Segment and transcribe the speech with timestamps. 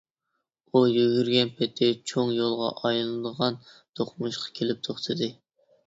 [0.71, 5.35] ئۇ يۈگۈرگەن پېتى چوڭ يولغا ئايلىنىدىغان دوقمۇشقا كېلىپ توختىدى.